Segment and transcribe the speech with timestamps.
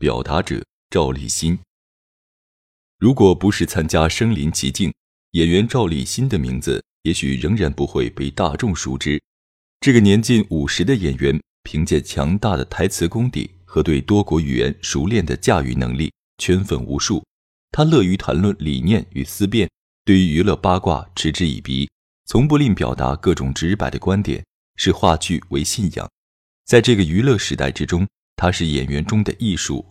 [0.00, 1.58] 表达者赵立新。
[2.98, 4.88] 如果不是参加《身临其境》，
[5.32, 9.20] 演员赵立新的名字也许仍然不会被大众熟知。
[9.78, 17.22] 这个年近五十的演员，凭借强大的台词功底和对多国语言熟练的驾驭能力，圈粉无数。
[17.70, 19.70] 他乐于谈论理念与思辨，
[20.06, 21.86] 对于娱乐八卦嗤之以鼻，
[22.24, 24.42] 从不吝表达各种直白的观点，
[24.76, 26.10] 视话剧为信仰。
[26.64, 28.08] 在这个娱乐时代之中，
[28.40, 29.84] 他是演员中的艺术。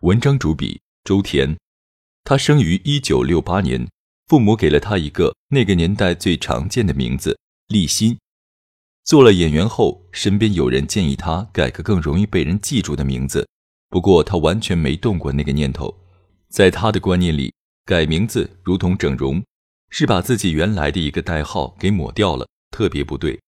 [0.00, 1.56] 文章主笔周田，
[2.24, 3.88] 他生于一九六八年，
[4.26, 8.18] 父母给了他一个那个年代最常见的名字立新。
[9.04, 13.48] 做了演员后，身边有人建议他改个更容易被人记住的名字，
[13.88, 15.96] 不过他完全没动过那个念头。
[16.48, 19.40] 在他的观念里，改名字如同整容，
[19.90, 23.38] 是把自己原来的一个代号给抹掉了，特别不对。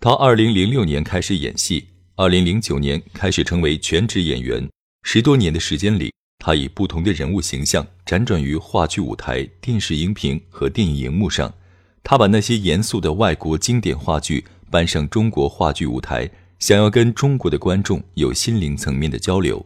[0.00, 1.86] 他二零零六年开始演戏，
[2.18, 4.68] 二零零九年开始成为全职演员。
[5.04, 11.54] 十多年的时间里，他以不同的人物形象辗转于话剧舞台、电视荧屏和电影荧幕上。
[12.02, 19.64] 他把那些严肃的外国经典话剧搬上中国话剧舞台，想要跟中国的观众有心灵层面的交流。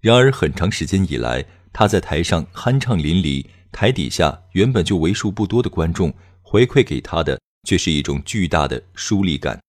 [0.00, 9.60] 然而，很长时间以来，他在台上酣畅淋漓，台底下原本就为数不多的观众回馈给他的却是一种巨大的疏离感。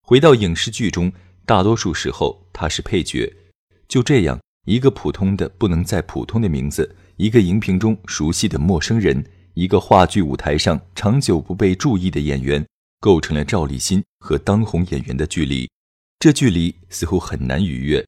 [0.00, 1.12] 回到影视剧中，
[1.46, 3.32] 大多数时候他是配角。
[3.86, 12.66] 就这样，一个普通的不能再普通的名字，一个荧屏中熟悉的陌生人，一个话剧舞台上长久不被注意的演员，
[13.00, 15.70] 构成了赵立新和当红演员的距离。
[16.18, 18.04] 这距离似乎很难逾越。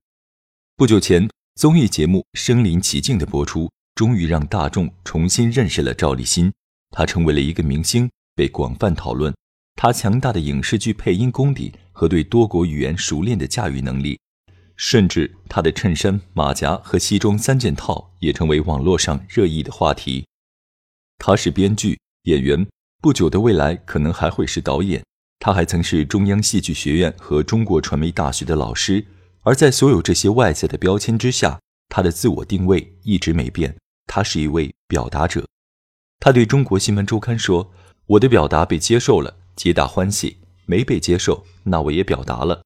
[0.76, 6.52] 不久前，综艺节目《身临其境》的播出，终于让大众重新认识了赵立新。
[6.90, 9.32] 他成为了一个明星，被广泛讨论。
[9.76, 11.72] 他强大的影视剧配音功底。
[11.98, 14.20] 和对多国语言熟练的驾驭能力，
[14.76, 20.24] 甚至他的衬衫、马甲和西装三件套也成为网络上热议的话题。
[21.18, 22.64] 他是编剧、演员，
[23.02, 25.02] 不久的未来可能还会是导演。
[25.40, 29.04] 他还曾是中央戏剧学院和中国传媒大学的老师。
[29.42, 33.74] 而在所有这些外在的标签之下，他的自我定位一直没变。
[34.06, 35.44] 他是一位表达者。
[36.20, 37.72] 他对中国新闻周刊说
[38.06, 40.36] ：“我的表达被接受了，皆大欢喜。”
[40.68, 42.62] 没被接受，那我也表达了。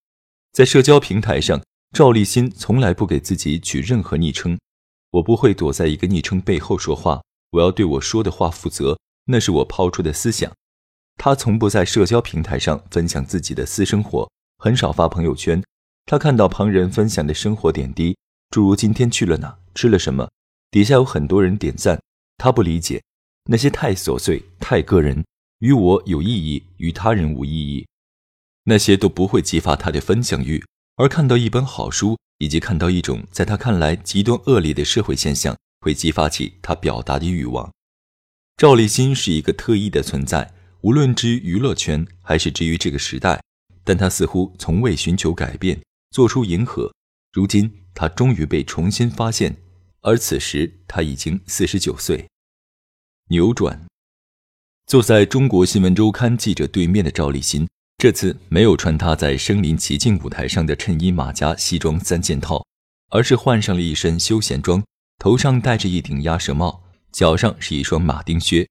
[0.53, 1.63] 在社交平台上，
[1.95, 4.59] 赵立新从来不给自己取任何昵称。
[5.13, 10.51] 我不会躲在一个昵称背后说话，我要对我说的话负责，那是我抛出的思想。
[11.17, 15.63] 他从不在社交平台上分享自己的私生活，很少发朋友圈。
[16.07, 18.17] 他看到旁人分享的生活点滴，
[18.51, 20.29] 诸如今天去了哪、吃了什么，
[20.73, 22.01] 底下有很多人点赞。
[22.39, 23.01] 他不理解
[23.45, 25.25] 那些太琐碎、太个人，
[25.61, 27.87] 与我有意义，与他人无意义。
[28.65, 30.65] 那些都不会激发他的分享欲，
[30.97, 37.73] 而看到一本好书，以及看到一种在他看来极端恶劣的社会现象，会激发起他表达的欲望。
[38.57, 43.43] 赵立新是一个特异的存在，无论之于娱乐圈还是之于这个时代，
[43.83, 45.81] 但他似乎从未寻求改变，
[46.11, 46.93] 做出迎合。
[47.33, 49.57] 如今，他终于被重新发现，
[50.03, 52.29] 而此时他已经四十九岁。
[53.31, 53.87] 扭转，
[54.87, 57.67] 坐在中国新闻周刊记者对面的赵立新。
[58.03, 62.67] 这次没有穿他在身临其境舞台上的衬衣、马甲、西装三件套，
[63.11, 64.83] 而是换上了一身休闲装，
[65.21, 66.83] 头上戴着一顶鸭舌帽，
[67.13, 68.69] 脚上是一双马丁靴。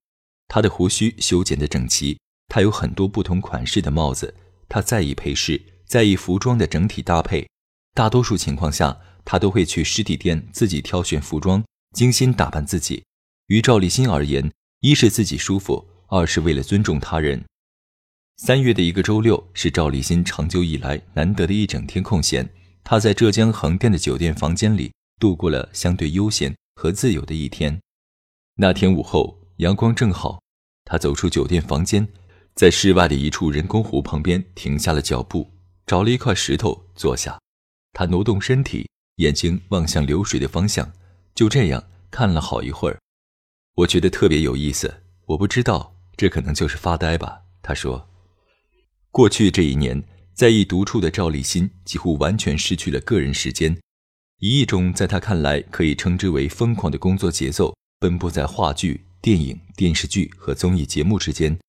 [0.50, 2.20] 他的胡须修剪得整齐，
[2.50, 4.36] 他有很多不同款式的帽子。
[4.68, 7.48] 他在意配饰，在意服装的整体搭配。
[7.96, 11.64] 大多数情况下，他都会去实体店自己挑选服装，
[11.96, 13.02] 精心打扮自己。
[13.48, 14.52] 于赵立新而言，
[14.82, 17.42] 一是自己舒服，二是为了尊重他人。
[18.44, 22.50] 三月的一个周六是赵立新长久以来难得的一整天空闲。
[22.84, 27.80] 他在浙江横店的酒店房间里度过了相对悠闲和自由的一天。
[28.56, 30.42] 那天午后，阳光正好，
[30.86, 32.08] 他走出酒店房间，
[32.56, 35.48] 在室外的一处人工湖旁边停下了脚步，
[35.86, 37.40] 找了一块石头坐下。
[37.94, 40.92] 他挪动身体，眼睛望向流水的方向，
[41.36, 42.98] 就这样看了好一会儿。
[43.76, 45.04] 我觉得特别有意思。
[45.28, 47.42] 我不知道，这可能就是发呆吧。
[47.62, 48.08] 他说。
[49.12, 50.02] 过去这一年，
[50.34, 53.78] 在意独处的赵立新几乎完全失去了个人时间。
[54.40, 61.60] 以一种在他看来可以称之为疯狂的工作节奏，奔波在话剧、电影、电视剧和综艺节目之间。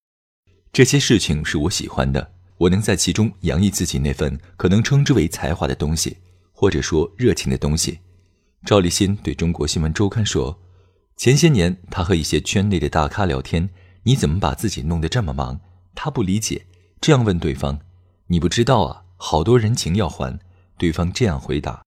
[0.72, 6.16] 这些事情是我喜欢的，我能在其中洋溢自己那份可能称之为才华的东西，
[6.52, 7.98] 或者说热情的东西。
[8.64, 10.62] 赵立新对中国新闻周刊说
[11.18, 13.68] ：“前些年，他和一些圈内的大咖聊天，
[14.04, 15.60] 你怎么把自己弄得这么忙？
[15.96, 16.64] 他不理解，
[17.02, 17.80] 这样问对方
[18.28, 20.38] ：‘你不知道啊，好多人情要还。’
[20.78, 21.82] 对方这样回答。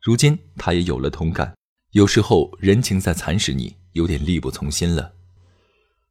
[0.00, 1.54] 如今他也有了同感，
[1.90, 5.12] 有时候人情在蚕食你，有点力不从心了。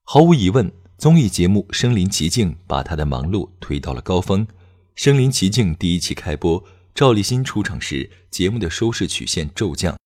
[0.04, 4.46] 毫无疑问。”综艺节目《身临其境》把他的忙碌推到了高峰。
[4.96, 6.64] 《身临其境》第一期开播，
[6.94, 9.98] 赵立新出场时，节目的收视曲线骤降。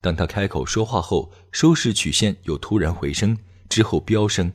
[0.00, 3.36] 当他开口说话后，收视曲线又突然回升，
[3.68, 4.52] 之后飙升。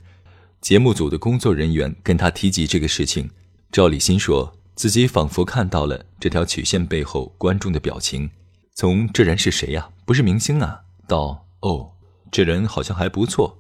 [0.62, 3.28] 节目组的工作人员跟他提及这个事情，
[3.72, 8.30] 赵立新说自己仿佛看到了这条曲线背后观众的表情，
[8.76, 9.90] 从“这人是谁呀？
[10.06, 11.94] 不是明星啊”到“哦，
[12.32, 13.58] 这人好像还不错”。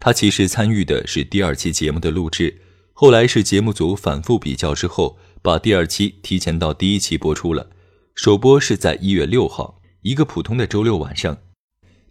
[0.00, 2.60] 他其实参与的是第二期节目的录制，
[2.92, 7.70] 后来是节目组反复比较之后，把第二期提前到第一期播出了。
[8.16, 11.38] 首播是在一月六号，一个普通的周六晚上。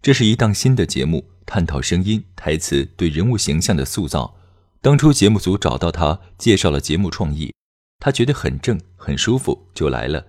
[0.02, 4.38] 这是一档新的节目，探讨声音、台词对人物形象的塑造。
[4.80, 7.54] 当初节目组找到他，介绍了节目创意，
[8.00, 10.26] 他觉得很正、很舒服，就来了。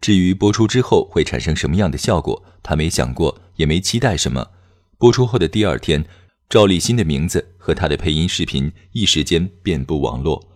[0.00, 4.52] 至于播出之后会产生什么样的效果，他没想过，也没期待什么。
[4.98, 6.06] 播出后的第二天。
[6.48, 10.48] 赵立新的名字和他的配音视频一时间遍布网络，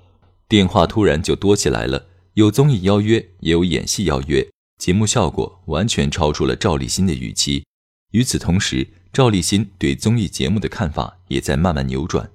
[0.49, 2.07] 电话突然就多起来了。
[2.35, 4.49] 有综艺邀约，也有演戏邀约，
[4.79, 7.65] 节目效果完全超出了赵立新的预期。
[8.13, 12.31] 与此同时，赵立新对综艺节目的看法也在慢慢扭转。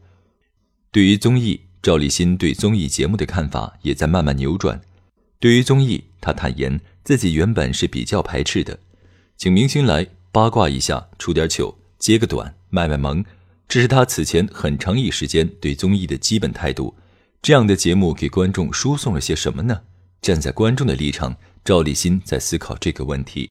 [0.91, 4.81] 对于综艺，赵立新对综艺节目的看法也在慢慢扭转。
[5.39, 8.77] 对于综艺，他坦言自己原本是比较排斥的，
[9.37, 13.23] 请明星来八卦一下，出点糗，接个短，卖卖萌。
[13.69, 16.93] 这是他此前很长一时间对综艺的基本态度。
[17.41, 19.81] 这样的节目给观众输送了些什么呢？
[20.21, 23.49] 站在观众的立场，赵立新在思考这个问题，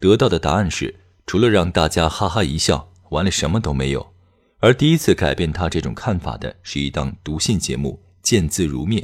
[0.00, 0.94] 得到的答案是：
[1.26, 4.14] 除了让大家哈哈一笑，完了什么都没有。
[4.60, 9.02] 而第一次改变他这种看法的是一档读信节目《见字如面》，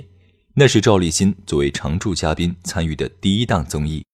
[0.55, 4.01] 那是赵立新作为常驻嘉宾参与的第一档综艺。《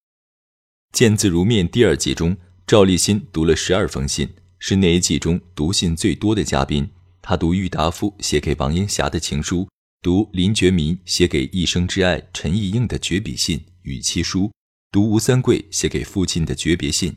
[0.93, 4.29] 见字如面》第二季中，赵立新读了十二封信。
[4.61, 6.91] 是那一季中读信最多的嘉宾。
[7.23, 9.69] 他读郁达夫写给王英霞的情书，
[10.03, 14.47] 读林觉民写给一生挚爱陈意英的绝笔信《与妻书》，
[14.91, 17.15] 读吴三桂写给父亲的诀别信。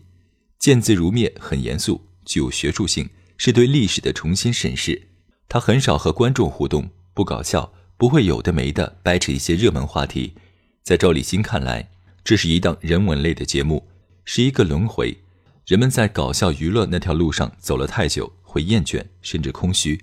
[0.62, 5.08] 见字如面，很严肃，具有学术性，是对历史的重新审视。
[5.50, 10.36] 他很少和观众互动，不搞笑，不会有的没的掰扯一些热门话题。
[10.84, 11.90] 在赵立新看来，
[12.24, 13.88] 这是一档人文类的节目，
[14.24, 15.18] 是一个轮回。
[15.66, 20.00] 人们在搞笑娱乐那条路上走了太久，会厌倦甚至空虚。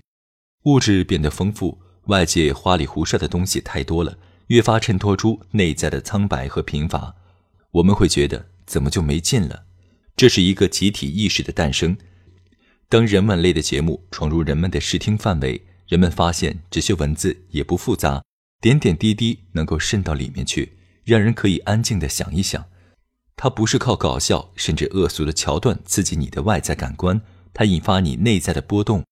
[0.64, 4.18] 物质变得丰富，外界花里胡哨的东西太多了，
[4.48, 7.14] 越发衬托出内在的苍白和贫乏。
[7.70, 9.66] 我们会觉得怎么就没劲了？
[10.18, 11.96] 这是一个集体意识的诞生。
[12.88, 18.24] 当人文类的节目闯入人们的视听范围，人们发现这些文字也不复杂，
[18.60, 20.72] 点点滴滴能够渗到里面去，
[21.04, 22.64] 让人可以安静的想一想。
[23.36, 27.20] 它不是靠搞笑甚至恶俗的桥段刺激你的外在感官，
[27.54, 29.04] 它引发你内在的波动，